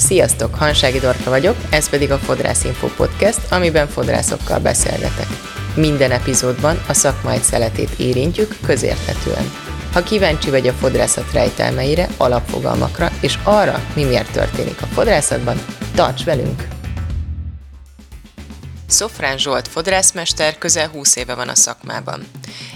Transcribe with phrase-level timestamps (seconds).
[0.00, 5.26] Sziasztok, Hansági Dorka vagyok, ez pedig a Fodrász Info Podcast, amiben fodrászokkal beszélgetek.
[5.74, 9.52] Minden epizódban a szakma egy szeletét érintjük közérthetően.
[9.92, 15.60] Ha kíváncsi vagy a fodrászat rejtelmeire, alapfogalmakra és arra, mi miért történik a fodrászatban,
[15.94, 16.79] tarts velünk!
[18.90, 22.26] Szofrán Zsolt fodrászmester közel 20 éve van a szakmában.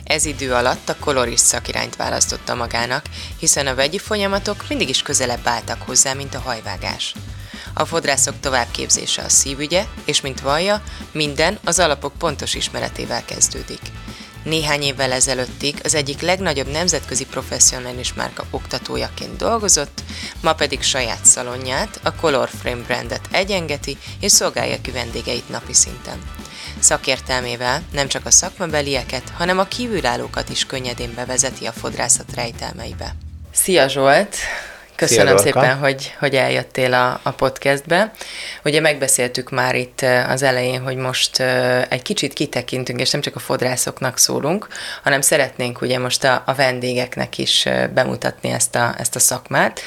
[0.05, 3.05] Ez idő alatt a kolorist szakirányt választotta magának,
[3.39, 7.15] hiszen a vegyi folyamatok mindig is közelebb álltak hozzá, mint a hajvágás.
[7.75, 10.83] A fodrászok továbbképzése a szívügye, és mint vallja,
[11.13, 13.81] minden az alapok pontos ismeretével kezdődik.
[14.45, 20.03] Néhány évvel ezelőttig az egyik legnagyobb nemzetközi professzionális márka oktatójaként dolgozott,
[20.41, 26.23] ma pedig saját szalonját, a Color Frame brandet egyengeti és szolgálja ki vendégeit napi szinten.
[26.79, 33.15] Szakértelmével nem csak a szakmabelieket, hanem a kívülállókat is könnyedén bevezeti a fodrászat rejtelmeibe.
[33.53, 34.37] Szia Zsolt!
[34.97, 38.13] Köszönöm Szia, szépen, hogy, hogy eljöttél a, a podcastbe.
[38.65, 41.41] Ugye megbeszéltük már itt az elején, hogy most
[41.89, 44.69] egy kicsit kitekintünk, és nem csak a fodrászoknak szólunk,
[45.03, 49.81] hanem szeretnénk ugye most a, a vendégeknek is bemutatni ezt a, ezt a szakmát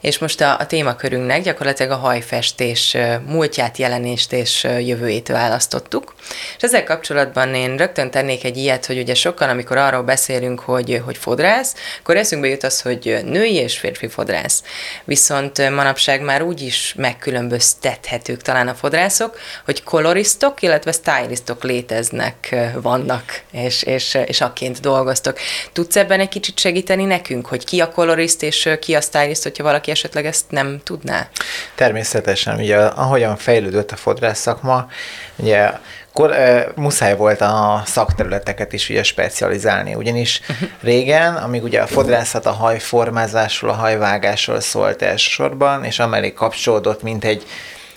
[0.00, 6.14] és most a, a témakörünknek gyakorlatilag a hajfestés múltját, jelenést és jövőjét választottuk.
[6.56, 11.02] És ezzel kapcsolatban én rögtön tennék egy ilyet, hogy ugye sokan, amikor arról beszélünk, hogy,
[11.04, 14.62] hogy fodrász, akkor eszünkbe jut az, hogy női és férfi fodrász.
[15.04, 23.42] Viszont manapság már úgy is megkülönböztethetők talán a fodrászok, hogy kolorisztok, illetve stylistok léteznek, vannak,
[23.52, 25.38] és, és, és akként dolgoztok.
[25.72, 29.62] Tudsz ebben egy kicsit segíteni nekünk, hogy ki a koloriszt és ki a stylist, hogyha
[29.62, 31.28] valaki esetleg ezt nem tudná?
[31.74, 34.88] Természetesen, ugye ahogyan fejlődött a fodrász szakma,
[35.36, 35.70] ugye
[36.16, 40.68] akkor e, muszáj volt a szakterületeket is ugye specializálni, ugyanis uh-huh.
[40.80, 47.24] régen, amíg ugye a fodrászat a hajformázásról, a hajvágásról szólt elsősorban, és amellé kapcsolódott, mint
[47.24, 47.46] egy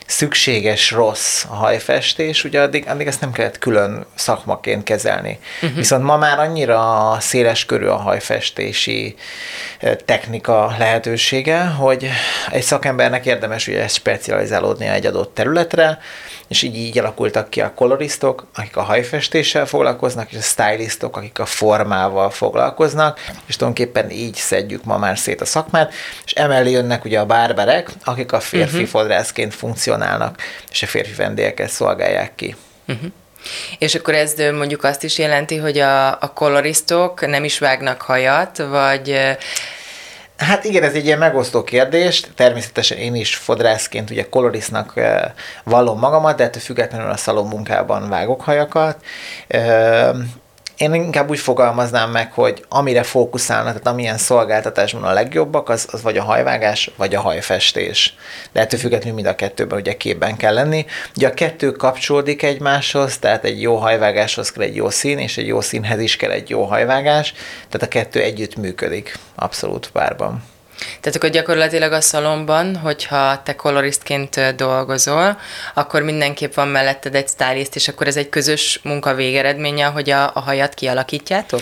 [0.10, 5.40] szükséges rossz a hajfestés, ugye addig, addig ezt nem kellett külön szakmaként kezelni.
[5.62, 5.78] Uh-huh.
[5.78, 9.16] Viszont ma már annyira széles körű a hajfestési
[10.06, 12.10] technika lehetősége, hogy
[12.52, 16.00] egy szakembernek érdemes ugye specializálódni egy adott területre,
[16.50, 21.40] és így, így alakultak ki a kolorisztok, akik a hajfestéssel foglalkoznak, és a stylistok, akik
[21.40, 25.94] a formával foglalkoznak, és tulajdonképpen így szedjük ma már szét a szakmát,
[26.26, 28.90] és emellé jönnek ugye a bárberek, akik a férfi uh-huh.
[28.90, 32.56] fodrászként funkcionálnak, és a férfi vendégeket szolgálják ki.
[32.88, 33.12] Uh-huh.
[33.78, 38.58] És akkor ez mondjuk azt is jelenti, hogy a, a kolorisztok nem is vágnak hajat,
[38.58, 39.20] vagy
[40.40, 42.24] Hát igen, ez egy ilyen megosztó kérdés.
[42.36, 44.94] Természetesen én is fodrászként ugye kolorisznak
[45.64, 49.04] vallom magamat, de ettől függetlenül a szalon munkában vágok hajakat
[50.80, 56.02] én inkább úgy fogalmaznám meg, hogy amire fókuszálnak, tehát amilyen szolgáltatásban a legjobbak, az, az
[56.02, 58.16] vagy a hajvágás, vagy a hajfestés.
[58.52, 60.86] De ettől függetlenül mind a kettőben ugye képben kell lenni.
[61.16, 65.48] Ugye a kettő kapcsolódik egymáshoz, tehát egy jó hajvágáshoz kell egy jó szín, és egy
[65.48, 67.34] jó színhez is kell egy jó hajvágás,
[67.70, 70.44] tehát a kettő együtt működik abszolút párban.
[71.02, 75.38] Tehát akkor gyakorlatilag a szalomban, hogyha te koloristként dolgozol,
[75.74, 80.32] akkor mindenképp van melletted egy stylist, és akkor ez egy közös munka végeredménye, hogy a,
[80.34, 81.62] a hajat kialakítjátok?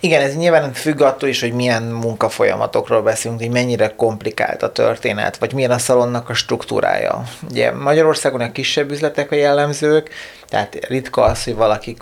[0.00, 5.36] Igen, ez nyilván függ attól is, hogy milyen munkafolyamatokról beszélünk, hogy mennyire komplikált a történet,
[5.36, 7.22] vagy milyen a szalonnak a struktúrája.
[7.50, 10.10] Ugye Magyarországon a kisebb üzletek a jellemzők,
[10.52, 11.96] tehát ritka az, hogy valaki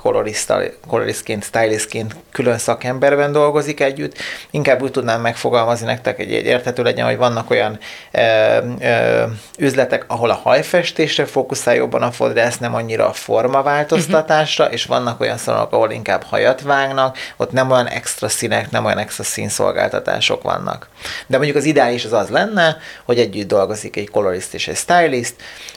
[0.87, 4.17] koloristként, stylistként külön szakemberben dolgozik együtt.
[4.51, 7.79] Inkább úgy tudnám megfogalmazni nektek, egy, egy érthető legyen, hogy vannak olyan
[8.11, 9.25] ö, ö,
[9.59, 14.79] üzletek, ahol a hajfestésre fókuszál jobban a fodrász, nem annyira a formaváltoztatásra, uh-huh.
[14.79, 18.99] és vannak olyan szalonok, ahol inkább hajat vágnak, ott nem olyan extra színek, nem olyan
[18.99, 20.89] extra színszolgáltatások vannak.
[21.27, 25.35] De mondjuk az ideális az az lenne, hogy együtt dolgozik egy kolorist és egy stylist,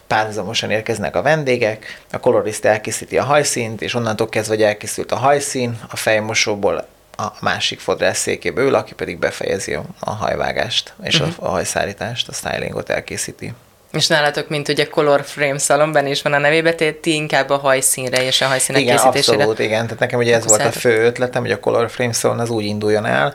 [0.07, 5.15] párhuzamosan érkeznek a vendégek, a kolorist elkészíti a hajszínt, és onnantól kezdve, hogy elkészült a
[5.15, 6.87] hajszín, a fejmosóból
[7.23, 11.35] a másik fodrász székébe ül, aki pedig befejezi a hajvágást és uh-huh.
[11.39, 13.53] a, a hajszárítást, a stylingot elkészíti.
[13.91, 18.23] És nálatok, mint ugye Color Frame szalomban is van a nevébe, ti inkább a hajszínre
[18.23, 19.37] és a hajszínek igen, készítésére.
[19.37, 19.83] abszolút, igen.
[19.83, 22.63] Tehát nekem ugye ez volt a fő ötletem, hogy a Color Frame szalon az úgy
[22.65, 23.33] induljon el,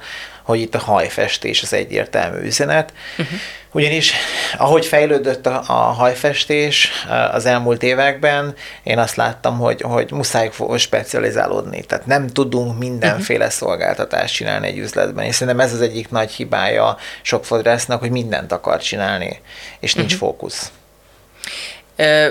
[0.49, 2.93] hogy itt a hajfestés az egyértelmű üzenet.
[3.19, 3.39] Uh-huh.
[3.73, 4.13] Ugyanis
[4.57, 6.91] ahogy fejlődött a, a hajfestés
[7.33, 11.85] az elmúlt években, én azt láttam, hogy, hogy muszáj specializálódni.
[11.85, 13.59] Tehát nem tudunk mindenféle uh-huh.
[13.59, 15.25] szolgáltatást csinálni egy üzletben.
[15.25, 19.41] És szerintem ez az egyik nagy hibája sok fodrásznak, hogy mindent akar csinálni,
[19.81, 20.29] és nincs uh-huh.
[20.29, 20.71] fókusz.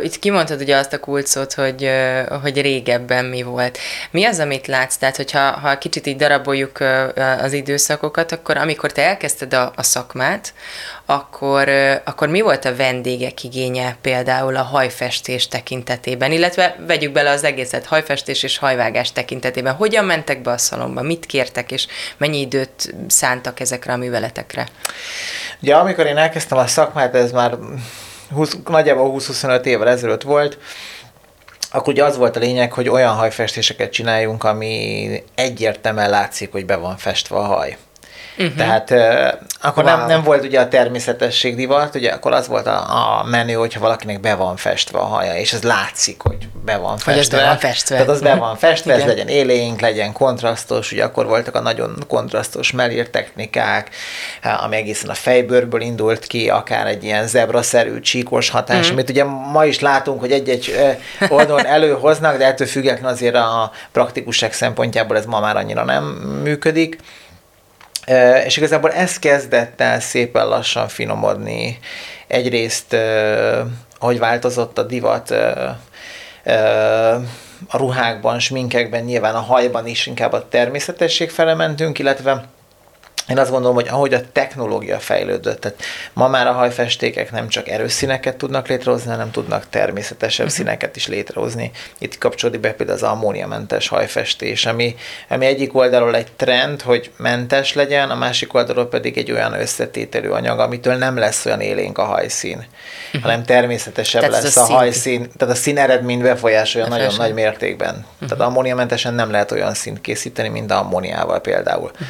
[0.04, 1.92] Itt kimondtad ugye azt a kulcsot, hogy,
[2.42, 3.78] hogy régebben mi volt.
[4.12, 4.96] Mi az, amit látsz?
[4.96, 6.80] Tehát, hogyha ha kicsit így daraboljuk
[7.42, 10.54] az időszakokat, akkor amikor te elkezdted a, a szakmát,
[11.06, 11.70] akkor,
[12.04, 17.86] akkor mi volt a vendégek igénye például a hajfestés tekintetében, illetve vegyük bele az egészet
[17.86, 19.74] hajfestés és hajvágás tekintetében.
[19.74, 21.88] Hogyan mentek be a szalomba, mit kértek, és
[22.18, 24.68] mennyi időt szántak ezekre a műveletekre?
[25.62, 27.58] Ugye amikor én elkezdtem a szakmát, ez már
[28.32, 30.58] 20, nagyjából 20-25 évvel ezelőtt volt,
[31.72, 36.76] akkor ugye az volt a lényeg, hogy olyan hajfestéseket csináljunk, ami egyértelműen látszik, hogy be
[36.76, 37.78] van festve a haj.
[38.38, 38.56] Uh-huh.
[38.56, 39.98] Tehát uh, akkor wow.
[39.98, 43.80] nem, nem volt ugye a természetesség divat, ugye akkor az volt a, a menő, hogyha
[43.80, 47.38] valakinek be van festve a haja, és ez látszik, hogy be van festve.
[47.38, 47.96] Hogy be van festve.
[47.96, 52.04] Tehát az be van festve, ez legyen élénk, legyen kontrasztos, ugye akkor voltak a nagyon
[52.08, 53.90] kontrasztos melír technikák,
[54.64, 58.92] ami egészen a fejbőrből indult ki, akár egy ilyen zebraszerű csíkos hatás, uh-huh.
[58.92, 60.76] amit ugye ma is látunk, hogy egy-egy
[61.30, 66.04] oldalon előhoznak, de ettől függetlenül azért a praktikusság szempontjából ez ma már annyira nem
[66.44, 66.98] működik.
[68.46, 71.80] És igazából ez kezdett el szépen lassan finomodni.
[72.28, 72.96] Egyrészt,
[74.00, 75.32] ahogy változott a divat,
[77.70, 82.44] a ruhákban, sminkekben, nyilván a hajban is inkább a természetesség fele mentünk, illetve
[83.28, 85.80] én azt gondolom, hogy ahogy a technológia fejlődött, tehát
[86.14, 90.62] ma már a hajfestékek nem csak erős színeket tudnak létrehozni, hanem tudnak természetesebb uh-huh.
[90.62, 91.72] színeket is létrehozni.
[91.98, 94.96] Itt kapcsolódik be például az ammóniamentes hajfestés, ami,
[95.30, 100.30] ami egyik oldalról egy trend, hogy mentes legyen, a másik oldalról pedig egy olyan összetételű
[100.30, 103.22] anyag, amitől nem lesz olyan élénk a hajszín, uh-huh.
[103.22, 107.96] hanem természetesebb tehát lesz a, a hajszín, tehát a szín eredményt befolyásolja nagyon nagy mértékben.
[107.96, 108.30] Uh-huh.
[108.30, 111.92] Tehát ammóniamentesen nem lehet olyan színt készíteni, mint ammóniával például.
[111.94, 112.08] Uh-huh.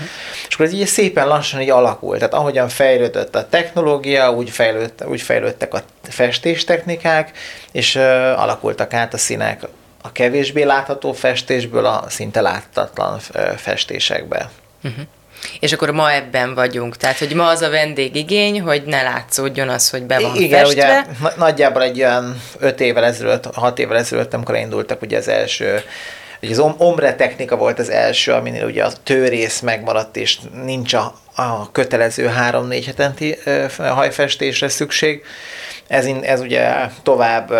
[0.47, 2.19] És akkor ez így szép szépen lassan így alakult.
[2.19, 7.31] Tehát ahogyan fejlődött a technológia, úgy, fejlődt, úgy fejlődtek a festéstechnikák,
[7.71, 8.03] és uh,
[8.41, 9.63] alakultak át a színek
[10.01, 13.19] a kevésbé látható festésből a szinte láthatatlan
[13.55, 14.49] festésekbe.
[14.83, 15.03] Uh-huh.
[15.59, 16.97] És akkor ma ebben vagyunk.
[16.97, 21.07] Tehát, hogy ma az a vendégigény, hogy ne látszódjon az, hogy be van Igen, festve.
[21.09, 25.81] ugye nagyjából egy olyan öt évvel ezelőtt, hat évvel ezelőtt, amikor indultak ugye az első
[26.41, 31.13] Ugye az ombre technika volt az első, aminél ugye a tőrész megmaradt, és nincs a,
[31.35, 33.37] a kötelező három-négy hetenti
[33.77, 35.23] hajfestésre szükség.
[35.87, 36.73] Ez, ez ugye
[37.03, 37.53] tovább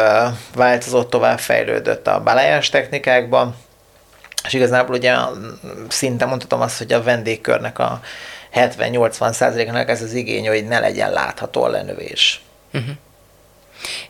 [0.55, 3.55] változott, tovább fejlődött a balájás technikákban,
[4.45, 5.15] és igazából ugye
[5.87, 8.01] szinte mondhatom azt, hogy a vendégkörnek a
[8.53, 12.41] 70-80 százaléknak ez az igény, hogy ne legyen látható a lenövés.
[12.73, 12.95] Uh-huh.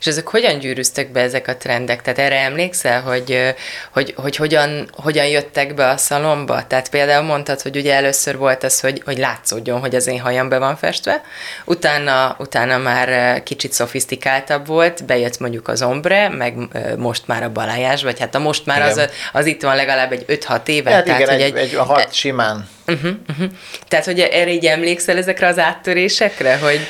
[0.00, 2.02] És ezek hogyan gyűrűztek be ezek a trendek?
[2.02, 3.54] Tehát erre emlékszel, hogy,
[3.92, 6.66] hogy, hogy hogyan, hogyan jöttek be a szalomba?
[6.66, 10.48] Tehát például mondtad, hogy ugye először volt az, hogy, hogy látszódjon, hogy az én hajam
[10.48, 11.22] be van festve,
[11.64, 16.56] utána, utána már kicsit szofisztikáltabb volt, bejött mondjuk az ombre, meg
[16.96, 20.24] most már a balájás, vagy hát a most már az, az itt van legalább egy
[20.28, 20.90] 5-6 éve.
[20.90, 22.68] Hát tehát, igen, hogy egy, egy, egy hat simán.
[22.86, 23.50] Uh-huh, uh-huh.
[23.88, 26.80] Tehát, hogy erre így emlékszel ezekre az áttörésekre, hogy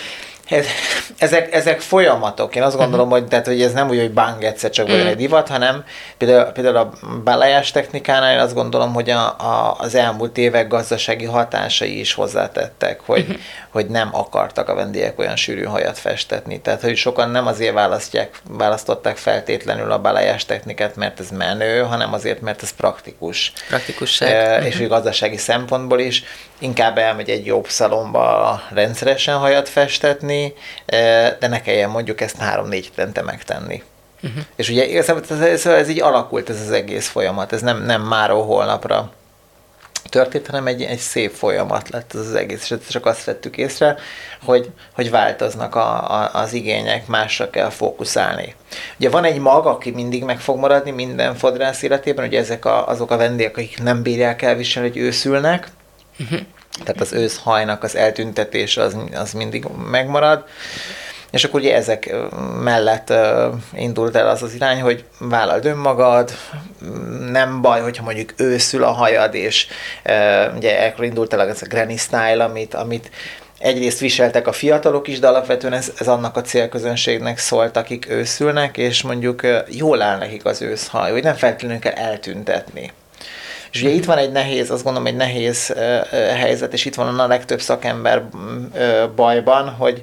[0.49, 0.67] ez,
[1.19, 2.57] ezek, ezek folyamatok.
[2.57, 2.83] Én azt mhm.
[2.83, 3.21] gondolom, uh-huh.
[3.21, 5.07] hogy, tehát, hogy ez nem úgy, hogy bang egyszer csak uh-huh.
[5.07, 5.85] egy divat, hanem
[6.19, 6.93] például, például a
[7.25, 13.01] balajás technikánál én azt gondolom, hogy a, a, az elmúlt évek gazdasági hatásai is hozzátettek,
[13.07, 13.37] hogy, uh-huh.
[13.71, 16.61] hogy nem akartak a vendégek olyan sűrű hajat festetni.
[16.61, 22.13] Tehát, hogy sokan nem azért választják, választották feltétlenül a balajás technikát, mert ez menő, hanem
[22.13, 23.53] azért, mert ez praktikus.
[23.69, 24.31] Praktikusság.
[24.31, 24.67] E, uh-huh.
[24.67, 26.25] És hogy gazdasági szempontból is
[26.59, 30.55] inkább elmegy egy jobb szalomba rendszeresen hajat festetni,
[31.39, 33.83] de ne kelljen mondjuk ezt három-négy hetente megtenni.
[34.23, 34.43] Uh-huh.
[34.57, 39.13] És ugye ez, ez, így alakult ez az egész folyamat, ez nem, nem máról holnapra
[40.09, 43.97] történt, hanem egy, egy szép folyamat lett ez az egész, és csak azt vettük észre,
[44.45, 48.55] hogy, hogy változnak a, a, az igények, másra kell fókuszálni.
[48.99, 52.89] Ugye van egy mag, aki mindig meg fog maradni minden fodrász életében, ugye ezek a,
[52.89, 55.69] azok a vendégek, akik nem bírják elviselni, hogy őszülnek,
[56.21, 56.41] Uh-huh.
[56.85, 60.45] Tehát az őszhajnak az eltüntetése az, az mindig megmarad.
[61.31, 62.15] És akkor ugye ezek
[62.63, 63.13] mellett
[63.73, 66.31] indult el az az irány, hogy vállald önmagad,
[67.31, 69.67] nem baj, hogyha mondjuk őszül a hajad, és
[70.57, 73.11] ugye ekkor indult el az a granny style, amit, amit
[73.59, 78.77] egyrészt viseltek a fiatalok is, de alapvetően ez, ez annak a célközönségnek szólt, akik őszülnek,
[78.77, 82.93] és mondjuk jól áll nekik az őszhaj, hogy nem feltétlenül kell eltüntetni.
[83.73, 85.75] És ugye itt van egy nehéz, azt gondolom, egy nehéz
[86.37, 88.25] helyzet, és itt van a legtöbb szakember
[89.15, 90.03] bajban, hogy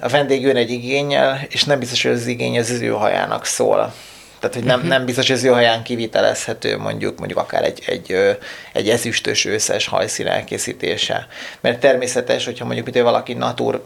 [0.00, 3.92] a vendég jön egy igényel, és nem biztos, hogy az igény az ő hajának szól.
[4.38, 4.90] Tehát, hogy nem, uh-huh.
[4.90, 8.36] nem biztos, hogy az ő haján kivitelezhető mondjuk, mondjuk akár egy, egy,
[8.72, 11.26] egy ezüstös őszes hajszín elkészítése.
[11.60, 13.84] Mert természetes, hogyha mondjuk hogy valaki natur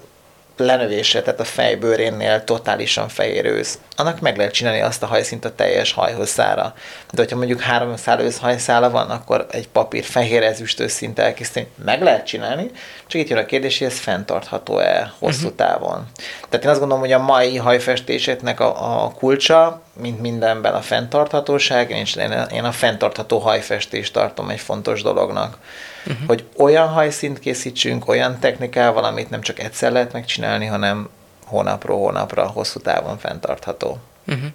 [0.57, 5.55] lenövésre, tehát a fejbőrénnél totálisan fehér ősz, annak meg lehet csinálni azt a hajszint a
[5.55, 6.75] teljes hajhosszára.
[7.13, 12.03] De hogyha mondjuk három szálőz hajszála van, akkor egy papír fehér ezüstös szint elkészíteni meg
[12.03, 12.71] lehet csinálni,
[13.07, 15.57] csak itt jön a kérdés, hogy ez fenntartható-e hosszú uh-huh.
[15.57, 16.07] távon.
[16.49, 21.91] Tehát én azt gondolom, hogy a mai hajfestéseknek a, a kulcsa, mint mindenben a fenntarthatóság,
[21.91, 22.15] és
[22.51, 25.59] én, a fenntartható hajfestést tartom egy fontos dolognak
[26.07, 26.27] uh-huh.
[26.27, 31.09] hogy olyan hajszint készítsünk, olyan technikával, amit nem csak egyszer lehet megcsinálni, hanem
[31.47, 33.99] hónapról hónapra, hosszú távon fenntartható.
[34.27, 34.49] Uh-huh.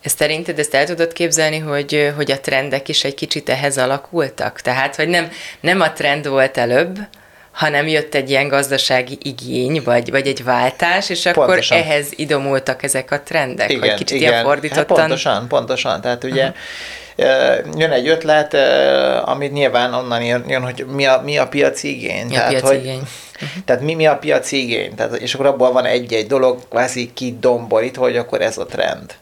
[0.00, 4.60] Ezt szerinted ezt el tudod képzelni, hogy, hogy a trendek is egy kicsit ehhez alakultak?
[4.60, 6.98] Tehát, hogy nem, nem a trend volt előbb,
[7.56, 11.78] hanem jött egy ilyen gazdasági igény, vagy, vagy egy váltás, és akkor pontosan.
[11.78, 14.32] ehhez idomultak ezek a trendek, igen, hogy kicsit igen.
[14.32, 14.96] ilyen fordítottan.
[14.96, 16.00] Hát pontosan, pontosan.
[16.00, 16.56] Tehát ugye uh-huh
[17.76, 18.54] jön egy ötlet,
[19.24, 22.26] amit nyilván onnan jön, hogy mi a, mi a piaci igény.
[22.26, 23.02] Mi tehát, a piaci hogy, igény?
[23.34, 23.64] Uh-huh.
[23.64, 24.94] Tehát mi, mi a piaci igény?
[24.94, 29.14] Tehát, és akkor abból van egy-egy dolog, kvázi kidomborít, hogy akkor ez a trend.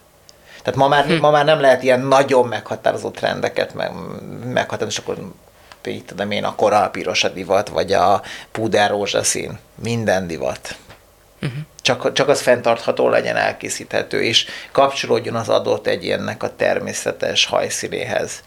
[0.63, 1.15] Tehát ma már, hm.
[1.19, 3.91] ma már nem lehet ilyen nagyon meghatározó trendeket meg,
[4.45, 5.31] meghatározni, és akkor
[5.85, 9.59] így tudom én, a koralpiros a divat, vagy a puder rózsaszín.
[9.75, 10.75] Minden divat.
[11.41, 11.59] Uh-huh.
[11.81, 18.43] Csak, csak az fenntartható legyen, elkészíthető, és kapcsolódjon az adott egyénnek a természetes hajszínéhez.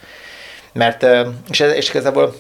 [0.72, 1.06] Mert,
[1.50, 2.34] és, ez, és igazából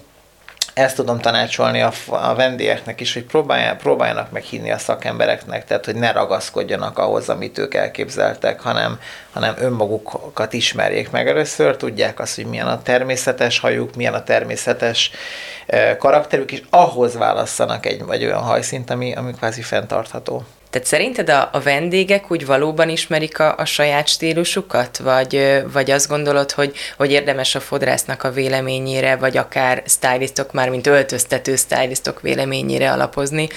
[0.78, 5.84] ezt tudom tanácsolni a, a vendégeknek is, hogy próbálják, próbáljanak meg hinni a szakembereknek, tehát
[5.84, 9.00] hogy ne ragaszkodjanak ahhoz, amit ők elképzeltek, hanem,
[9.32, 15.10] hanem önmagukat ismerjék meg először, tudják azt, hogy milyen a természetes hajuk, milyen a természetes
[15.98, 20.44] karakterük, és ahhoz válasszanak egy vagy olyan hajszint, ami, ami kvázi fenntartható.
[20.70, 26.08] Tehát szerinted a, a vendégek úgy valóban ismerik a, a saját stílusukat, vagy, vagy azt
[26.08, 32.20] gondolod, hogy, hogy érdemes a fodrásznak a véleményére, vagy akár stylistok, már mint öltöztető stylistok
[32.20, 33.48] véleményére alapozni,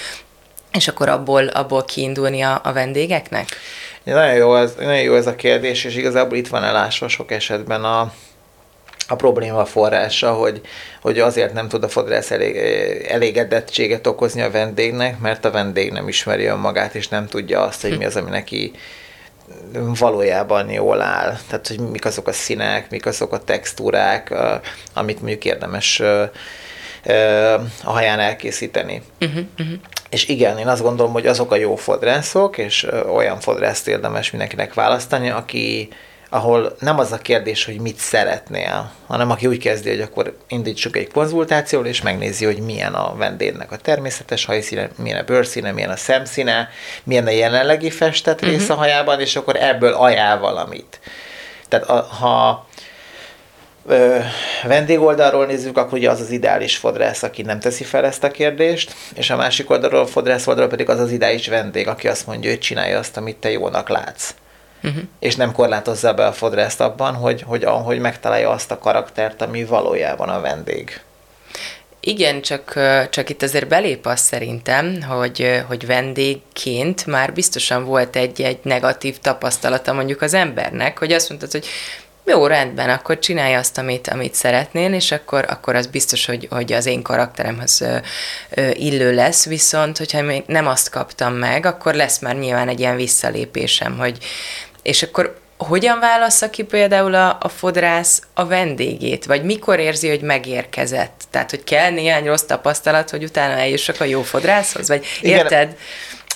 [0.72, 3.48] és akkor abból, abból kiindulni a, a vendégeknek?
[4.04, 7.30] Ja, nagyon, jó ez, nagyon jó ez a kérdés, és igazából itt van elásva sok
[7.30, 8.12] esetben a,
[9.12, 10.60] a probléma forrása, hogy,
[11.00, 12.56] hogy azért nem tud a fodrász elég,
[13.08, 17.98] elégedettséget okozni a vendégnek, mert a vendég nem ismeri önmagát, és nem tudja azt, hogy
[17.98, 18.72] mi az, ami neki
[19.98, 21.36] valójában jól áll.
[21.48, 24.34] Tehát, hogy mik azok a színek, mik azok a textúrák,
[24.94, 26.00] amit mondjuk érdemes
[27.84, 29.02] a haján elkészíteni.
[29.20, 29.76] Uh-huh, uh-huh.
[30.10, 34.74] És igen, én azt gondolom, hogy azok a jó fodrászok, és olyan fodrászt érdemes mindenkinek
[34.74, 35.88] választani, aki,
[36.34, 40.96] ahol nem az a kérdés, hogy mit szeretnél, hanem aki úgy kezdi, hogy akkor indítsuk
[40.96, 45.90] egy konzultációt, és megnézi, hogy milyen a vendégnek a természetes hajszíne, milyen a bőrszíne, milyen
[45.90, 46.68] a szemszíne,
[47.04, 48.76] milyen a jelenlegi festett rész uh-huh.
[48.76, 51.00] a hajában, és akkor ebből ajánl valamit.
[51.68, 52.66] Tehát a, ha
[53.86, 54.18] ö,
[54.62, 58.94] vendégoldalról nézzük, akkor ugye az az ideális fodrász, aki nem teszi fel ezt a kérdést,
[59.14, 62.50] és a másik oldalról, a fodrász oldalról pedig az az ideális vendég, aki azt mondja,
[62.50, 64.34] hogy csinálja azt, amit te jónak látsz
[64.82, 65.02] uh-huh.
[65.18, 69.64] és nem korlátozza be a fodrászt abban, hogy, hogy, hogy megtalálja azt a karaktert, ami
[69.64, 71.00] valójában a vendég.
[72.04, 72.78] Igen, csak,
[73.10, 79.92] csak itt azért belép az szerintem, hogy, hogy vendégként már biztosan volt egy-egy negatív tapasztalata
[79.92, 81.66] mondjuk az embernek, hogy azt mondtad, hogy
[82.24, 86.72] jó, rendben, akkor csinálj azt, amit, amit szeretnél, és akkor, akkor az biztos, hogy, hogy
[86.72, 87.84] az én karakteremhez
[88.72, 92.96] illő lesz, viszont hogyha még nem azt kaptam meg, akkor lesz már nyilván egy ilyen
[92.96, 94.18] visszalépésem, hogy
[94.82, 100.20] és akkor hogyan válassza ki például a, a fodrász a vendégét, vagy mikor érzi, hogy
[100.20, 101.22] megérkezett?
[101.30, 104.88] Tehát, hogy kell néhány rossz tapasztalat, hogy utána eljussak a jó fodrászhoz?
[104.88, 105.68] Vagy érted?
[105.68, 105.76] Igen.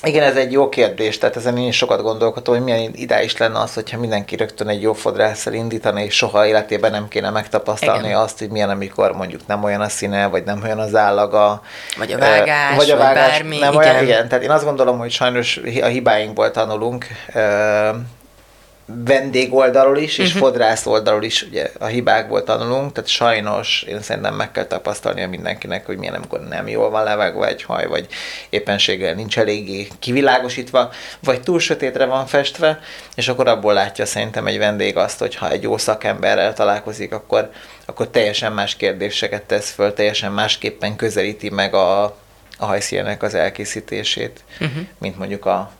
[0.03, 3.59] Igen, ez egy jó kérdés, tehát ezen én is sokat gondolkodom, hogy milyen ideális lenne
[3.59, 8.19] az, hogyha mindenki rögtön egy jó fodrásszal indítani, és soha életében nem kéne megtapasztalni Igen.
[8.19, 11.63] azt, hogy milyen, amikor mondjuk nem olyan a színe, vagy nem olyan az állaga.
[11.99, 13.59] Vagy a vágás, vagy, a vágás, vagy bármi.
[13.59, 13.85] Nem igen.
[13.85, 14.29] olyan, igen.
[14.29, 17.07] Tehát én azt gondolom, hogy sajnos a hibáinkból tanulunk,
[18.87, 20.43] vendég oldalról is, és uh-huh.
[20.43, 25.87] fodrász oldalról is ugye a hibákból tanulunk, tehát sajnos én szerintem meg kell tapasztalnia mindenkinek,
[25.87, 28.07] hogy milyen amikor nem jól van levágva egy haj, vagy
[28.51, 30.91] éppenséggel nincs eléggé kivilágosítva,
[31.21, 32.81] vagy túl sötétre van festve,
[33.15, 37.51] és akkor abból látja szerintem egy vendég azt, hogy ha egy jó szakemberrel találkozik, akkor,
[37.87, 42.03] akkor teljesen más kérdéseket tesz föl, teljesen másképpen közelíti meg a,
[42.59, 44.83] a hajszínek az elkészítését, uh-huh.
[44.99, 45.71] mint mondjuk a,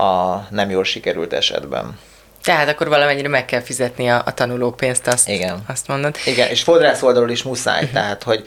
[0.00, 1.98] a nem jól sikerült esetben.
[2.42, 5.64] Tehát akkor valamennyire meg kell fizetni a, a tanulópénzt, azt, Igen.
[5.66, 6.16] azt mondod.
[6.24, 7.92] Igen, és fodrász oldalról is muszáj, uh-huh.
[7.92, 8.44] tehát hogy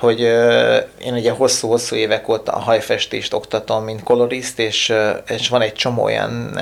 [0.00, 0.20] hogy
[0.98, 4.92] én ugye hosszú-hosszú évek óta a hajfestést oktatom, mint kolorist, és,
[5.26, 6.58] és van egy csomó olyan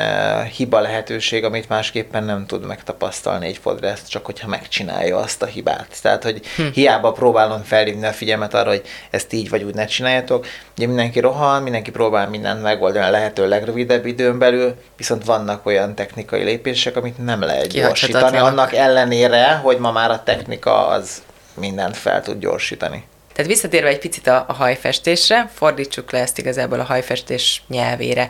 [0.57, 5.99] hiba lehetőség, amit másképpen nem tud megtapasztalni egy fodrász, csak hogyha megcsinálja azt a hibát.
[6.03, 6.63] Tehát, hogy hm.
[6.73, 10.47] hiába próbálom felhívni a figyelmet arra, hogy ezt így vagy úgy ne csináljátok.
[10.77, 15.95] Ugye mindenki rohan, mindenki próbál mindent megoldani a lehető legrövidebb időn belül, viszont vannak olyan
[15.95, 21.23] technikai lépések, amit nem lehet gyorsítani, annak ellenére, hogy ma már a technika az
[21.55, 23.05] mindent fel tud gyorsítani.
[23.39, 28.29] Tehát visszatérve egy picit a, a hajfestésre, fordítsuk le ezt igazából a hajfestés nyelvére.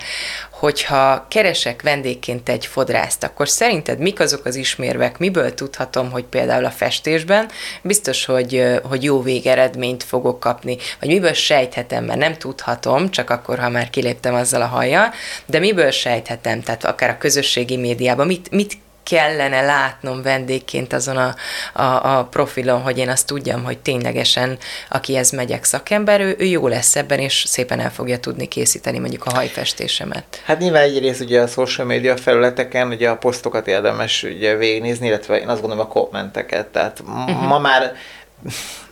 [0.51, 6.65] Hogyha keresek vendégként egy fodrászt, akkor szerinted mik azok az ismérvek, miből tudhatom, hogy például
[6.65, 7.49] a festésben
[7.83, 13.59] biztos, hogy, hogy jó végeredményt fogok kapni, vagy miből sejthetem, mert nem tudhatom, csak akkor,
[13.59, 15.13] ha már kiléptem azzal a hajjal,
[15.47, 21.35] de miből sejthetem, tehát akár a közösségi médiában, mit, mit kellene látnom vendégként azon a,
[21.73, 26.69] a, a profilon, hogy én azt tudjam, hogy ténylegesen, akihez megyek szakember, ő, ő jó
[26.69, 30.43] lesz ebben, és szépen el fogja tudni készíteni mondjuk a hajfestésemet.
[30.45, 35.41] Hát nyilván egyrészt ugye a social media felületeken ugye a posztokat érdemes ugye végignézni, illetve
[35.41, 37.47] én azt gondolom a kommenteket, tehát uh-huh.
[37.47, 37.97] ma már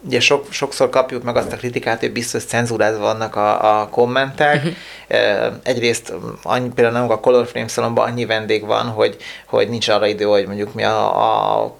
[0.00, 4.54] ugye sok, sokszor kapjuk meg azt a kritikát, hogy biztos cenzúrázva vannak a, a kommentek.
[4.54, 5.54] Uh-huh.
[5.62, 6.12] Egyrészt
[6.42, 10.24] annyi, például nem a Color Frame szalomban annyi vendég van, hogy, hogy nincs arra idő,
[10.24, 11.74] hogy mondjuk mi a, a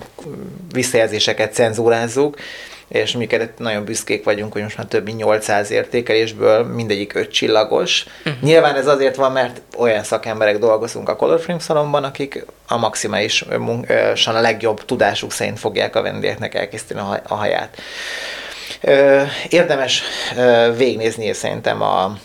[0.73, 2.37] visszajelzéseket cenzúrázzuk
[2.89, 3.29] és mi
[3.59, 8.05] nagyon büszkék vagyunk, hogy most már több mint 800 értékelésből mindegyik öt csillagos.
[8.25, 8.43] Uh-huh.
[8.43, 14.35] Nyilván ez azért van, mert olyan szakemberek dolgozunk a Color Frame szalomban, akik a maximálisan
[14.35, 17.77] a legjobb tudásuk szerint fogják a vendégeknek elkészíteni a haját.
[19.49, 20.03] Érdemes
[20.77, 22.19] végnézni szerintem a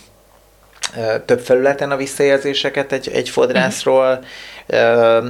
[1.25, 4.23] több felületen a visszajelzéseket egy, egy fodrászról.
[4.67, 5.29] Uh-huh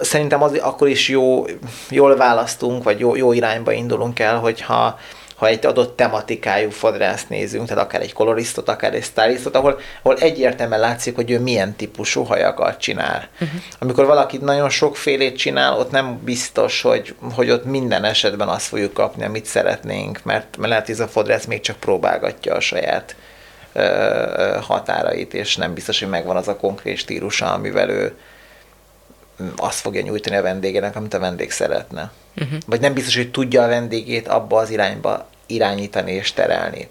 [0.00, 1.44] szerintem az akkor is jó,
[1.90, 4.98] jól választunk, vagy jó, jó irányba indulunk el, hogyha
[5.38, 10.18] ha egy adott tematikájú fodrászt nézünk, tehát akár egy kolorisztot, akár egy stylistot, ahol, ahol
[10.18, 13.28] egyértelműen látszik, hogy ő milyen típusú hajakat csinál.
[13.32, 13.60] Uh-huh.
[13.78, 18.92] Amikor valaki nagyon sokfélét csinál, ott nem biztos, hogy, hogy ott minden esetben azt fogjuk
[18.92, 23.16] kapni, amit szeretnénk, mert, mert lehet, hogy ez a fodrász még csak próbálgatja a saját
[23.72, 28.16] ö, határait, és nem biztos, hogy megvan az a konkrét stílusa, amivel ő,
[29.56, 32.12] azt fogja nyújtani a vendégének, amit a vendég szeretne.
[32.36, 32.58] Uh-huh.
[32.66, 36.88] Vagy nem biztos, hogy tudja a vendégét abba az irányba irányítani és terelni.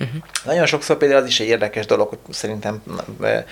[0.00, 0.22] Uh-huh.
[0.44, 2.82] Nagyon sokszor például az is egy érdekes dolog, hogy szerintem
[3.22, 3.46] e,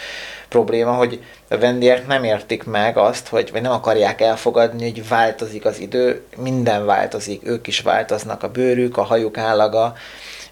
[0.49, 5.65] probléma, hogy a vendégek nem értik meg azt, hogy, vagy nem akarják elfogadni, hogy változik
[5.65, 9.95] az idő, minden változik, ők is változnak, a bőrük, a hajuk állaga,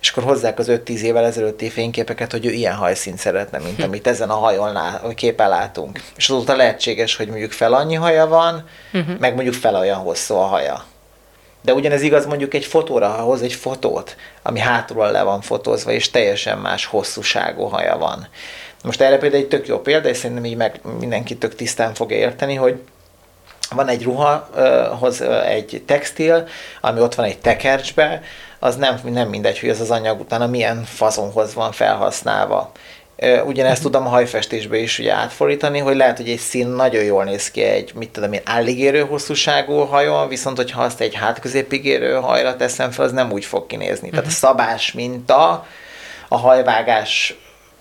[0.00, 4.06] és akkor hozzák az 5-10 évvel ezelőtti fényképeket, hogy ő ilyen hajszínt szeretne, mint amit
[4.06, 6.00] ezen a hajon lá, képen látunk.
[6.16, 9.18] És azóta lehetséges, hogy mondjuk fel annyi haja van, uh-huh.
[9.18, 10.84] meg mondjuk fel olyan hosszú a haja.
[11.62, 15.90] De ugyanez igaz mondjuk egy fotóra, ha hoz egy fotót, ami hátulról le van fotózva,
[15.90, 18.28] és teljesen más hosszúságú haja van.
[18.82, 22.16] Most erre például egy tök jó példa, és szerintem így meg mindenki tök tisztán fogja
[22.16, 22.80] érteni, hogy
[23.74, 26.48] van egy ruhahoz egy textil,
[26.80, 28.22] ami ott van egy tekercsbe,
[28.58, 32.72] az nem, nem mindegy, hogy ez az anyag utána milyen fazonhoz van felhasználva.
[33.46, 33.90] Ugyanezt mhm.
[33.90, 37.62] tudom a hajfestésbe is ugye átfordítani, hogy lehet, hogy egy szín nagyon jól néz ki
[37.62, 43.04] egy, mit tudom én, álligérő hosszúságú hajon, viszont hogyha azt egy hátközépigérő hajra teszem fel,
[43.04, 44.08] az nem úgy fog kinézni.
[44.08, 44.10] Uh-huh.
[44.10, 44.36] Tehát a mhm.
[44.36, 45.66] szabás minta,
[46.28, 47.36] a hajvágás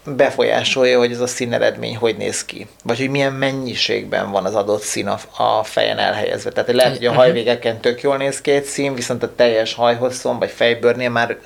[0.05, 2.67] befolyásolja, hogy ez a színeredmény hogy néz ki.
[2.83, 6.49] Vagy hogy milyen mennyiségben van az adott szín a, a fejen elhelyezve.
[6.51, 7.19] Tehát lehet, hogy a mhm.
[7.19, 11.37] hajvégeken tök jól néz ki egy szín, viszont a teljes hajhosszon vagy fejbőrnél már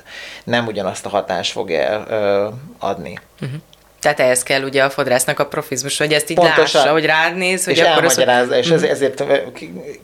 [0.44, 3.18] nem ugyanazt a hatást fogja el, adni.
[3.40, 3.60] Uh-huh.
[4.00, 6.80] Tehát ehhez kell ugye a fodrásznak a profizmus, hogy ezt így Pontosan.
[6.80, 8.58] lássa, hogy rád néz, hogy és akkor elmagyarázza, az...
[8.58, 9.24] és ez, ezért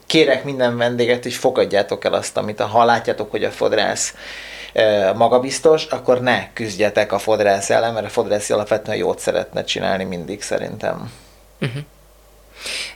[0.07, 4.15] kérek minden vendéget, hogy fogadjátok el azt, amit ha látjátok, hogy a fodrász
[5.15, 10.43] magabiztos, akkor ne küzdjetek a fodrász ellen, mert a fodrász alapvetően jót szeretne csinálni mindig
[10.43, 11.13] szerintem.
[11.61, 11.83] Uh-huh.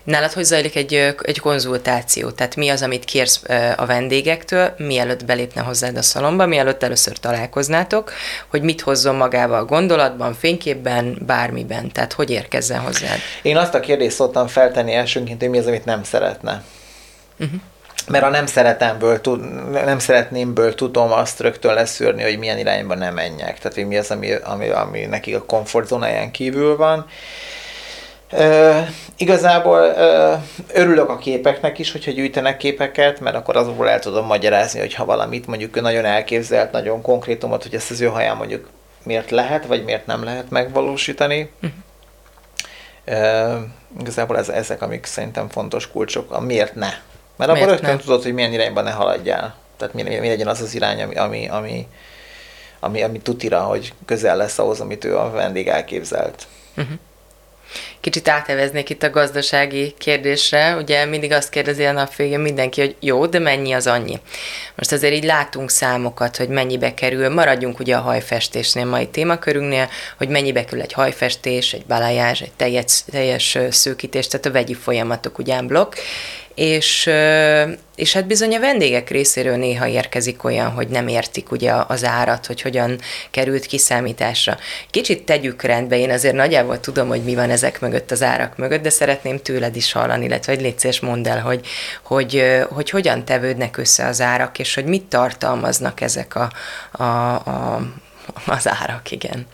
[0.04, 2.30] Nálad hogy zajlik egy, egy konzultáció?
[2.30, 3.42] Tehát mi az, amit kérsz
[3.76, 8.12] a vendégektől, mielőtt belépne hozzád a szalomba, mielőtt először találkoznátok,
[8.48, 11.92] hogy mit hozzon magába a gondolatban, fényképben, bármiben?
[11.92, 13.18] Tehát hogy érkezzen hozzád?
[13.42, 16.62] Én azt a kérdést szoktam feltenni elsőnként, hogy mi az, amit nem szeretne.
[17.38, 17.60] Uh-huh
[18.10, 19.20] mert a nem szeretemből,
[19.84, 23.58] nem szeretnémből tudom azt rögtön leszűrni, hogy milyen irányba nem menjek.
[23.58, 27.06] Tehát, hogy mi az, ami, ami, ami nekik a komfortzónáján kívül van.
[29.16, 34.80] Igazából uh, örülök a képeknek is, hogyha gyűjtenek képeket, mert akkor azokból el tudom magyarázni,
[34.80, 38.68] hogy ha valamit mondjuk nagyon elképzelt, nagyon konkrétumot, hogy ezt az ő haján mondjuk
[39.02, 41.50] miért lehet, vagy miért nem lehet megvalósítani.
[41.62, 41.78] Uh-huh.
[43.06, 43.60] Uh,
[44.00, 46.90] igazából ez, ezek, amik szerintem fontos kulcsok, a miért ne
[47.40, 49.54] mert abban rögtön tudod, hogy milyen irányba ne haladjál.
[49.76, 51.88] Tehát mi, mi legyen az az irány, ami, ami, ami,
[52.80, 56.46] ami, ami tutira, hogy közel lesz ahhoz, amit ő a vendég elképzelt.
[56.76, 56.94] Uh-huh.
[58.00, 60.76] Kicsit áteveznék itt a gazdasági kérdésre.
[60.76, 64.20] Ugye mindig azt kérdezi a nap végén mindenki, hogy jó, de mennyi az annyi.
[64.74, 67.28] Most azért így látunk számokat, hogy mennyibe kerül.
[67.28, 73.04] Maradjunk ugye a hajfestésnél, mai témakörünknél, hogy mennyibe kerül egy hajfestés, egy balajás, egy teljes,
[73.10, 75.94] teljes szőkítés, tehát a vegyi folyamatok ugyan blokk
[76.60, 77.10] és,
[77.94, 82.46] és hát bizony a vendégek részéről néha érkezik olyan, hogy nem értik ugye az árat,
[82.46, 84.58] hogy hogyan került kiszámításra.
[84.90, 88.82] Kicsit tegyük rendbe, én azért nagyjából tudom, hogy mi van ezek mögött, az árak mögött,
[88.82, 91.66] de szeretném tőled is hallani, illetve hogy légy mondd el, hogy,
[92.02, 96.50] hogy, hogy hogyan tevődnek össze az árak, és hogy mit tartalmaznak ezek a,
[96.90, 97.80] a, a,
[98.46, 99.46] az árak, igen.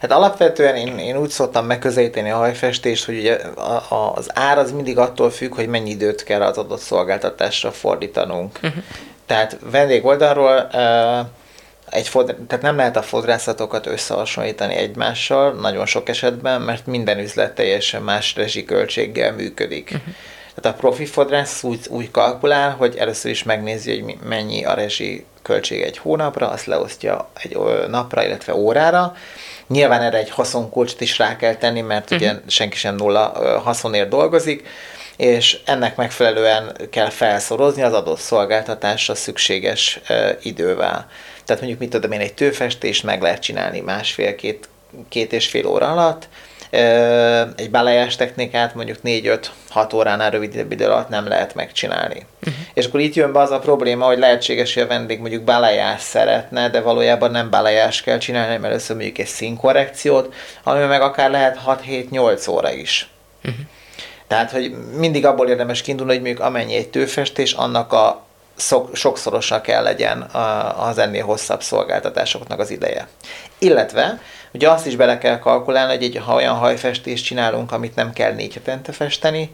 [0.00, 4.58] Hát alapvetően én, én úgy szoktam megközelíteni a hajfestést, hogy ugye a, a, az ár
[4.58, 8.58] az mindig attól függ, hogy mennyi időt kell az adott szolgáltatásra fordítanunk.
[8.62, 8.82] Uh-huh.
[9.26, 11.26] Tehát vendég oldalról uh,
[11.90, 17.54] egy fod, tehát nem lehet a fodrászatokat összehasonlítani egymással nagyon sok esetben, mert minden üzlet
[17.54, 19.90] teljesen más rezsiköltséggel működik.
[19.94, 20.14] Uh-huh.
[20.54, 25.24] Tehát a profi fodrász úgy, úgy kalkulál, hogy először is megnézi, hogy mennyi a rezsi
[25.46, 29.16] költség egy hónapra, azt leosztja egy napra, illetve órára,
[29.68, 32.28] Nyilván erre egy haszonkulcsot is rá kell tenni, mert uh-huh.
[32.28, 33.20] ugye senki sem nulla
[33.64, 34.68] haszonért dolgozik,
[35.16, 40.00] és ennek megfelelően kell felszorozni az adott szolgáltatásra szükséges
[40.42, 41.08] idővel.
[41.44, 44.68] Tehát mondjuk, mit tudom én, egy tőfestést meg lehet csinálni másfél-két
[45.08, 46.28] két és fél óra alatt,
[47.56, 52.26] egy balajás technikát mondjuk 4-5-6 óránál rövidebb idő alatt nem lehet megcsinálni.
[52.46, 52.64] Uh-huh.
[52.74, 56.00] És akkor itt jön be az a probléma, hogy lehetséges, hogy a vendég mondjuk balajás
[56.00, 61.30] szeretne, de valójában nem balajás kell csinálni, mert először mondjuk egy színkorrekciót, ami meg akár
[61.30, 63.08] lehet 6-7-8 óra is.
[63.44, 63.60] Uh-huh.
[64.26, 68.25] Tehát, hogy mindig abból érdemes kiindulni, hogy mondjuk amennyi egy tőfestés, annak a
[68.56, 70.22] szok, sokszorosan kell legyen
[70.78, 73.08] az ennél hosszabb szolgáltatásoknak az ideje.
[73.58, 74.20] Illetve
[74.56, 78.32] Ugye azt is bele kell kalkulálni, hogy egy, ha olyan hajfestést csinálunk, amit nem kell
[78.32, 79.50] négy hetente festeni,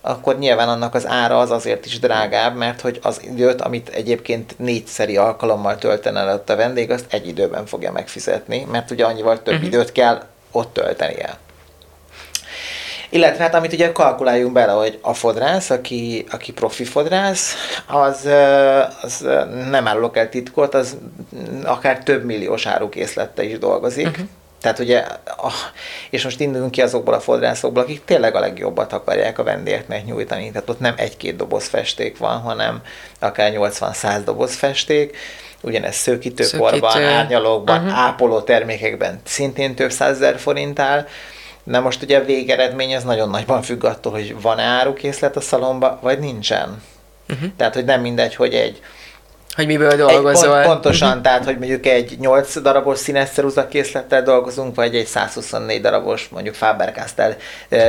[0.00, 4.58] akkor nyilván annak az ára az azért is drágább, mert hogy az időt, amit egyébként
[4.58, 9.54] négyszeri alkalommal töltene el a vendég, azt egy időben fogja megfizetni, mert ugye annyival több
[9.54, 9.68] uh-huh.
[9.68, 11.38] időt kell ott töltenie.
[13.12, 17.54] Illetve hát amit ugye kalkuláljunk bele, hogy a fodrász, aki, aki profi fodrász,
[17.86, 18.28] az,
[19.02, 19.26] az
[19.70, 20.96] nem árulok el titkot, az
[21.64, 24.06] akár több milliós árukészlette is dolgozik.
[24.06, 24.26] Uh-huh.
[24.62, 25.04] Tehát ugye,
[26.10, 30.50] és most indulunk ki azokból a fodrászokból, akik tényleg a legjobbat akarják a vendégeknek nyújtani.
[30.50, 32.80] Tehát ott nem egy-két doboz festék van, hanem
[33.18, 35.16] akár 80-100 doboz festék.
[35.60, 37.10] Ugyanez szőkítőkorban, Szőkítő.
[37.10, 37.98] árnyalókban, uh-huh.
[37.98, 41.06] ápoló termékekben szintén több százezer forint áll.
[41.64, 45.98] Na most ugye a végeredmény az nagyon nagyban függ attól, hogy van-e árukészlet a szalomba,
[46.02, 46.82] vagy nincsen.
[47.28, 47.48] Uh-huh.
[47.56, 48.80] Tehát, hogy nem mindegy, hogy egy
[49.54, 50.58] hogy miből dolgozol.
[50.58, 51.22] Egy, pont, pontosan, uh-huh.
[51.22, 53.28] tehát, hogy mondjuk egy 8 darabos színes
[53.68, 57.36] készlettel dolgozunk, vagy egy 124 darabos, mondjuk Faber-Castell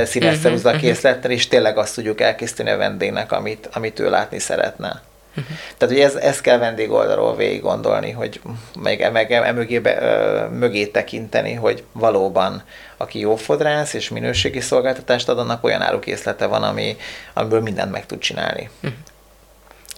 [0.03, 0.83] színes ceruza uh-huh.
[0.83, 5.01] készlettel, és tényleg azt tudjuk elkészíteni a vendégnek, amit, amit ő látni szeretne.
[5.38, 5.58] Uh-huh.
[5.78, 8.41] Tehát, hogy ez, ezt kell vendég oldalról végig gondolni, hogy
[8.80, 9.82] meg, meg emögé,
[10.52, 12.63] mögé tekinteni, hogy valóban
[12.98, 16.98] aki jó fodrász és minőségi szolgáltatást ad, annak olyan árukészlete van, ami,
[17.34, 18.69] amiből mindent meg tud csinálni.
[18.84, 19.00] Uh-huh.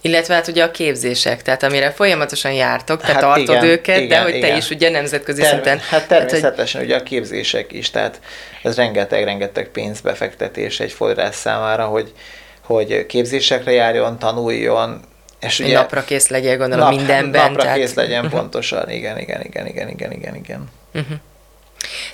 [0.00, 4.08] Illetve hát ugye a képzések, tehát amire folyamatosan jártok, te hát tartod igen, őket, igen,
[4.08, 4.50] de hogy igen.
[4.50, 5.78] te is ugye nemzetközi Term- szinten.
[5.78, 6.84] Hát természetesen tehát, hogy...
[6.84, 8.20] ugye a képzések is, tehát
[8.62, 12.12] ez rengeteg-rengeteg pénzbefektetés egy fodrász számára, hogy,
[12.60, 15.00] hogy képzésekre járjon, tanuljon,
[15.46, 17.46] és ugye napra kész legyen, gondolom nap, mindenben.
[17.46, 17.76] Napra tehát...
[17.76, 20.68] kész legyen, pontosan, igen, igen, igen, igen, igen, igen, igen.
[20.94, 21.16] Uh-huh.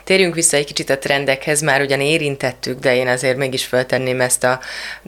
[0.04, 4.44] Térjünk vissza egy kicsit a trendekhez, már ugyan érintettük, de én azért mégis föltenném ezt
[4.44, 4.60] a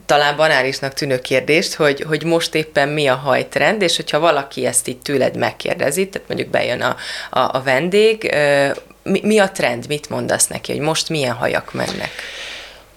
[0.05, 4.87] talán banálisnak tűnő kérdést, hogy, hogy most éppen mi a hajtrend, és hogyha valaki ezt
[4.87, 6.95] itt tőled megkérdezi, tehát mondjuk bejön a,
[7.29, 8.35] a, a vendég,
[9.03, 12.11] mi, mi a trend, mit mondasz neki, hogy most milyen hajak mennek?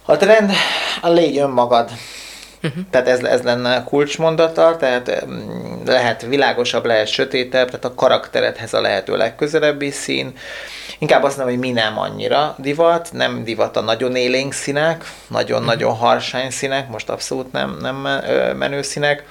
[0.04, 0.52] A trend
[1.00, 1.90] a légy önmagad.
[2.62, 2.82] Uh-huh.
[2.90, 5.26] Tehát ez, ez lenne a kulcsmondata, tehát
[5.86, 10.32] lehet világosabb, lehet sötétebb, tehát a karakteredhez a lehető legközelebbi szín.
[10.98, 15.90] Inkább azt mondom, hogy mi nem annyira divat, nem divat a nagyon élénk színek, nagyon-nagyon
[15.90, 16.06] uh-huh.
[16.06, 17.96] harsány színek, most abszolút nem, nem
[18.56, 19.24] menő színek.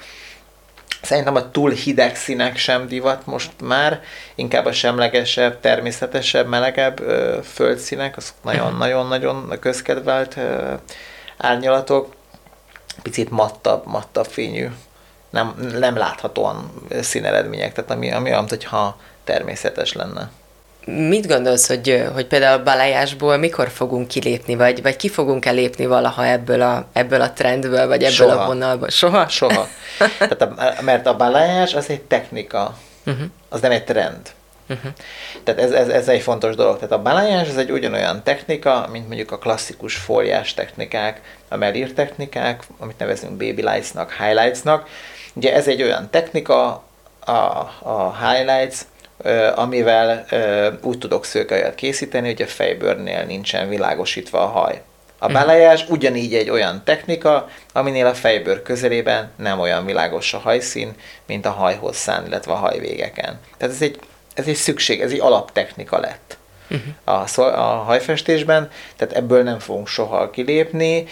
[1.02, 4.00] Szerintem a túl hideg színek sem divat most már,
[4.34, 6.98] inkább a semlegesebb, természetesebb, melegebb
[7.44, 10.36] földszínek, azok nagyon-nagyon-nagyon közkedvelt
[11.36, 12.16] árnyalatok
[13.02, 14.68] picit mattabb, mattabb fényű,
[15.30, 20.30] nem, nem láthatóan színeredmények, tehát ami, ami olyan, hogyha természetes lenne.
[20.84, 25.86] Mit gondolsz, hogy, hogy például a balajásból mikor fogunk kilépni, vagy, vagy ki fogunk elépni
[25.86, 28.42] valaha ebből a, ebből a trendből, vagy ebből Soha.
[28.42, 28.88] a vonalból?
[28.88, 29.28] Soha?
[29.28, 29.66] Soha.
[30.18, 33.24] Tehát a, mert a balajás az egy technika, uh-huh.
[33.48, 34.30] az nem egy trend.
[34.68, 34.92] Uh-huh.
[35.44, 36.74] Tehát ez, ez, ez egy fontos dolog.
[36.74, 41.92] Tehát a balayage ez egy ugyanolyan technika, mint mondjuk a klasszikus fóliás technikák, a melír
[41.92, 44.88] technikák, amit nevezünk baby lights-nak, highlights-nak.
[45.34, 46.82] Ugye ez egy olyan technika,
[47.20, 47.32] a,
[47.82, 48.76] a highlights,
[49.54, 50.26] amivel
[50.82, 54.82] úgy tudok szőkehajat készíteni, hogy a fejbőrnél nincsen világosítva a haj.
[55.18, 55.34] A mhm.
[55.34, 60.94] belejás ugyanígy egy olyan technika, aminél a fejbőr közelében nem olyan világos a hajszín,
[61.26, 63.40] mint a hajhosszán, illetve a hajvégeken.
[63.56, 63.98] Tehát ez egy,
[64.38, 66.36] ez egy szükség, ez egy alaptechnika lett.
[66.70, 67.28] Uh-huh.
[67.36, 71.06] a, a hajfestésben, tehát ebből nem fogunk soha kilépni.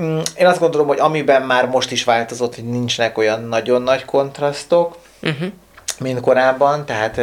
[0.00, 4.04] Mm, én azt gondolom, hogy amiben már most is változott, hogy nincsenek olyan nagyon nagy
[4.04, 5.48] kontrasztok, uh-huh.
[5.98, 7.20] mint korábban, tehát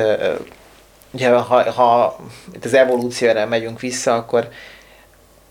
[1.11, 2.19] ugye, ha, ha
[2.53, 4.49] itt az evolúcióra megyünk vissza, akkor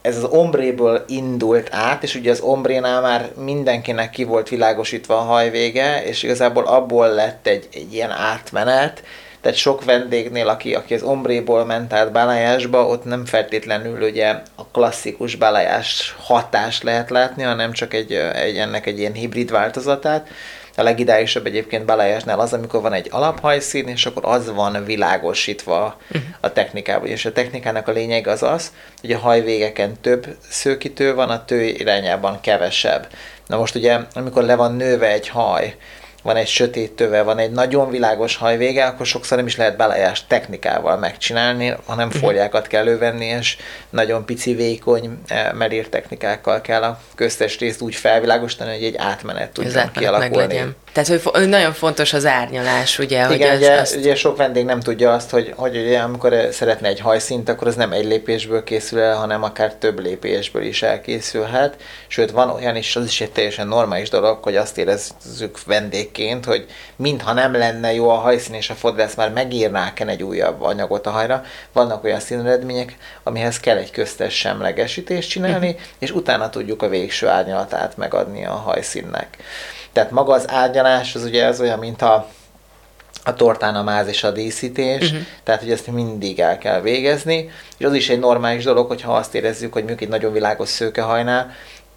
[0.02, 5.22] ez az ombréből indult át, és ugye az ombrénál már mindenkinek ki volt világosítva a
[5.22, 9.02] hajvége, és igazából abból lett egy, egy ilyen átmenet,
[9.40, 14.66] tehát sok vendégnél, aki, aki az ombréból ment át balayásba, ott nem feltétlenül ugye a
[14.72, 20.28] klasszikus balayás hatást lehet látni, hanem csak egy, egy ennek egy ilyen hibrid változatát.
[20.76, 25.96] A legidálisabb egyébként balayásnál az, amikor van egy alaphajszín, és akkor az van világosítva
[26.40, 27.08] a technikában.
[27.08, 31.62] És a technikának a lényeg az az, hogy a hajvégeken több szőkítő van, a tő
[31.62, 33.06] irányában kevesebb.
[33.46, 35.76] Na most ugye, amikor le van nőve egy haj,
[36.22, 40.24] van egy sötét töve, van egy nagyon világos hajvége, akkor sokszor nem is lehet belejást
[40.28, 42.16] technikával megcsinálni, hanem mhm.
[42.16, 43.56] fóliákat kell elővenni, és
[43.90, 49.50] nagyon pici, vékony eh, merír technikákkal kell a köztes részt úgy felvilágosítani, hogy egy átmenet
[49.50, 50.62] tudjon kialakulni.
[50.92, 53.34] Tehát, hogy nagyon fontos az árnyalás, ugye?
[53.34, 53.96] Igen, hogy ugye, azt...
[53.96, 57.74] ugye sok vendég nem tudja azt, hogy, hogy ugye, amikor szeretne egy hajszint, akkor az
[57.74, 61.76] nem egy lépésből készül el, hanem akár több lépésből is elkészülhet.
[62.06, 66.66] Sőt, van olyan is, az is egy teljesen normális dolog, hogy azt érezzük vendégként, hogy
[66.96, 71.10] mintha nem lenne jó a hajszín, és a fodrász már megírná egy újabb anyagot a
[71.10, 71.42] hajra.
[71.72, 75.80] Vannak olyan színeredmények, amihez kell egy köztes semlegesítést csinálni, mhm.
[75.98, 79.38] és utána tudjuk a végső árnyalatát megadni a hajszínnek.
[79.92, 82.26] Tehát maga az árnyalás az ugye az olyan, mint a,
[83.24, 85.26] a tortán a máz és a díszítés, uh-huh.
[85.42, 89.34] tehát hogy ezt mindig el kell végezni, és az is egy normális dolog, hogyha azt
[89.34, 91.50] érezzük, hogy mondjuk egy nagyon világos szőkehajnál,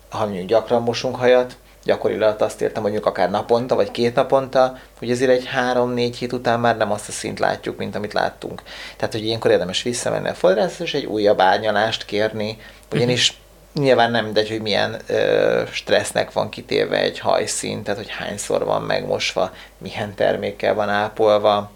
[0.09, 4.77] ha mondjuk gyakran mosunk hajat, gyakorilag azt értem, hogy mondjuk akár naponta, vagy két naponta,
[4.99, 8.61] hogy azért egy három-négy hét után már nem azt a szint látjuk, mint amit láttunk.
[8.97, 12.57] Tehát, hogy ilyenkor érdemes visszamenni a fodrászhoz, és egy újabb árnyalást kérni,
[12.91, 13.41] ugyanis
[13.73, 18.81] Nyilván nem mindegy, hogy milyen ö, stressznek van kitéve egy hajszín, tehát hogy hányszor van
[18.81, 21.71] megmosva, milyen termékkel van ápolva.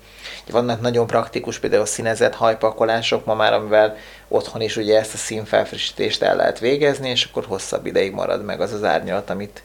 [0.51, 6.21] Vannak nagyon praktikus például színezett hajpakolások ma már, amivel otthon is ugye ezt a színfelfrissítést
[6.21, 9.63] el lehet végezni, és akkor hosszabb ideig marad meg az az árnyalat, amit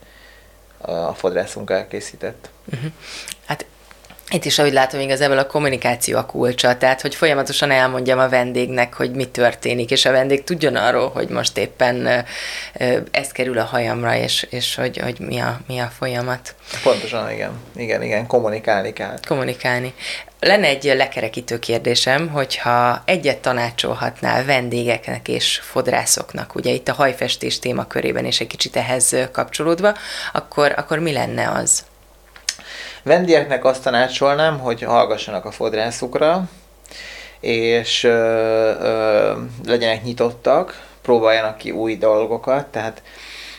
[0.79, 2.51] a fodrászunk elkészített.
[2.73, 2.91] Uh-huh.
[3.45, 3.65] Hát
[4.33, 8.95] itt is, ahogy látom, igazából a kommunikáció a kulcsa, tehát hogy folyamatosan elmondjam a vendégnek,
[8.95, 12.25] hogy mi történik, és a vendég tudjon arról, hogy most éppen
[13.11, 16.55] ez kerül a hajamra, és, és hogy, hogy mi, a, mi a folyamat.
[16.83, 17.51] Pontosan, igen.
[17.77, 19.19] Igen, igen, kommunikálni kell.
[19.27, 19.95] Kommunikálni.
[20.41, 28.25] Lenne egy lekerekítő kérdésem, hogyha egyet tanácsolhatnál vendégeknek és fodrászoknak, ugye itt a hajfestés témakörében
[28.25, 29.95] és egy kicsit ehhez kapcsolódva,
[30.33, 31.85] akkor, akkor mi lenne az?
[33.03, 36.49] Vendégeknek azt tanácsolnám, hogy hallgassanak a fodrászukra,
[37.41, 38.11] és ö,
[38.81, 39.33] ö,
[39.65, 43.03] legyenek nyitottak, próbáljanak ki új dolgokat, tehát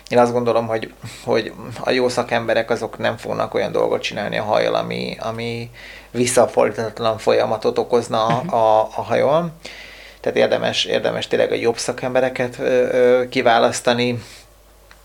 [0.10, 4.44] én azt gondolom, hogy, hogy a jó szakemberek azok nem fognak olyan dolgot csinálni a
[4.44, 5.70] hajjal, ami, ami
[6.12, 8.54] visszafordítatlan folyamatot okozna a, mhm.
[8.54, 9.52] a, a hajón.
[10.20, 14.24] Tehát érdemes, érdemes tényleg a jobb szakembereket ö, ö, kiválasztani,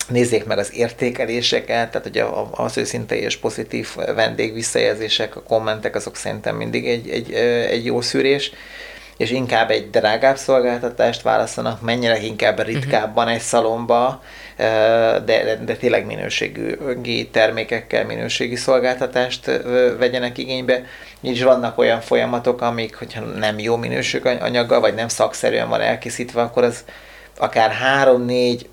[0.09, 6.17] nézzék meg az értékeléseket, tehát ugye az őszinte és pozitív vendég visszajelzések, a kommentek, azok
[6.17, 7.33] szerintem mindig egy, egy,
[7.71, 8.53] egy jó szűrés,
[9.19, 14.23] és inkább egy drágább szolgáltatást választanak, menjenek inkább ritkábban egy szalomba,
[15.25, 16.75] de, de, tényleg minőségű
[17.31, 19.47] termékekkel minőségi szolgáltatást
[19.99, 20.85] vegyenek igénybe.
[21.21, 26.41] Így vannak olyan folyamatok, amik, hogyha nem jó minőségű anyaggal, vagy nem szakszerűen van elkészítve,
[26.41, 26.85] akkor az
[27.39, 28.69] akár három, négy,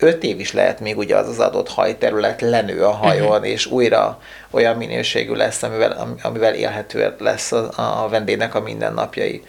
[0.00, 3.48] öt év is lehet még ugye az az adott hajterület lenő a hajon, uh-huh.
[3.48, 7.70] és újra olyan minőségű lesz, amivel, amivel élhető lesz a,
[8.04, 9.42] a vendégnek a mindennapjai.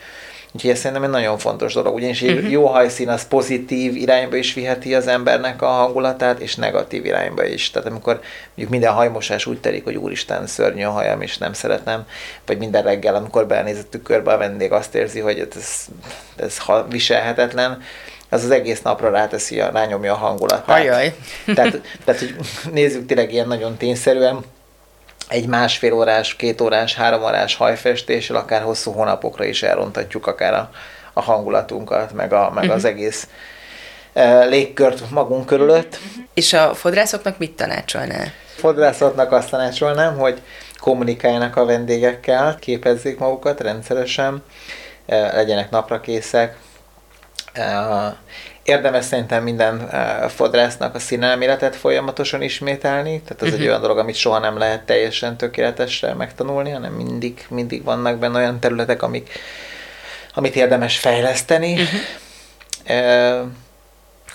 [0.53, 2.51] Úgyhogy ez szerintem egy nagyon fontos dolog, ugyanis egy uh-huh.
[2.51, 7.71] jó hajszín az pozitív irányba is viheti az embernek a hangulatát, és negatív irányba is.
[7.71, 12.05] Tehát amikor mondjuk minden hajmosás úgy telik, hogy úristen, szörnyű a hajam, és nem szeretem,
[12.45, 15.85] vagy minden reggel, amikor belenézettük körbe a vendég azt érzi, hogy ez,
[16.35, 16.57] ez
[16.89, 17.81] viselhetetlen,
[18.31, 20.79] az az egész napra ráteszi, a, rányomja a hangulatát.
[20.79, 21.15] Ajaj.
[21.55, 22.35] Tehát, tehát, hogy
[22.71, 24.39] nézzük tényleg ilyen nagyon tényszerűen,
[25.27, 30.71] egy másfél órás, két órás, három órás hajfestéssel akár hosszú hónapokra is elrontatjuk akár a,
[31.13, 32.75] a hangulatunkat, meg, a, meg uh-huh.
[32.75, 33.27] az egész
[34.13, 35.99] e, légkört magunk körülött.
[36.33, 38.31] És a fodrászoknak mit tanácsolnál?
[38.55, 40.41] Fodrászoknak azt tanácsolnám, hogy
[40.79, 44.43] kommunikáljanak a vendégekkel, képezzék magukat rendszeresen,
[45.05, 46.70] e, legyenek naprakészek, e,
[48.63, 49.89] Érdemes szerintem minden
[50.29, 53.53] fodrásznak a színelméletet folyamatosan ismételni, tehát ez uh-huh.
[53.53, 53.67] egy mhm.
[53.67, 58.59] olyan dolog, amit soha nem lehet teljesen tökéletesre megtanulni, hanem mindig, mindig vannak benne olyan
[58.59, 59.29] területek, amik,
[60.33, 61.71] amit érdemes fejleszteni.
[61.73, 61.99] Uh-huh.
[62.89, 63.47] Uh,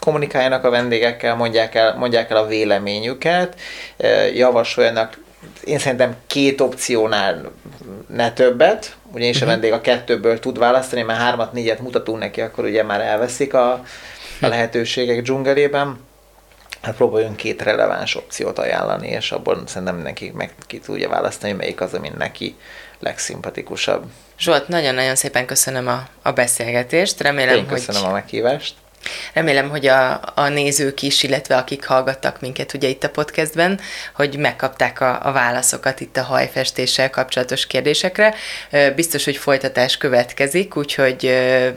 [0.00, 3.54] kommunikáljanak a vendégekkel, mondják el, mondják el a véleményüket,
[3.96, 5.18] uh, javasoljanak
[5.64, 7.52] én szerintem két opciónál
[8.06, 12.64] ne többet, ugyanis a vendég a kettőből tud választani, mert hármat, négyet mutatunk neki, akkor
[12.64, 13.72] ugye már elveszik a,
[14.40, 16.00] a lehetőségek dzsungelében,
[16.82, 21.80] hát próbáljunk két releváns opciót ajánlani, és abból szerintem mindenki meg ki tudja választani, melyik
[21.80, 22.56] az, ami neki
[22.98, 24.04] legszimpatikusabb.
[24.38, 27.20] Zsolt, nagyon-nagyon szépen köszönöm a, a beszélgetést.
[27.20, 28.10] Remélem, Én köszönöm hogy...
[28.10, 28.74] a meghívást.
[29.32, 33.80] Remélem, hogy a, a nézők is, illetve akik hallgattak minket ugye itt a podcastben,
[34.14, 38.34] hogy megkapták a, a válaszokat itt a hajfestéssel kapcsolatos kérdésekre.
[38.94, 41.34] Biztos, hogy folytatás következik, úgyhogy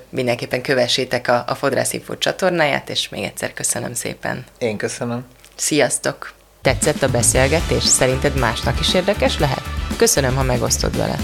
[0.09, 4.45] mindenképpen kövessétek a, a Fodrász Info csatornáját, és még egyszer köszönöm szépen.
[4.57, 5.25] Én köszönöm.
[5.55, 6.33] Sziasztok!
[6.61, 7.83] Tetszett a beszélgetés?
[7.83, 9.63] Szerinted másnak is érdekes lehet?
[9.97, 11.15] Köszönöm, ha megosztod vele.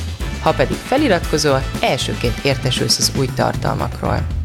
[0.41, 4.44] Ha pedig feliratkozol, elsőként értesülsz az új tartalmakról.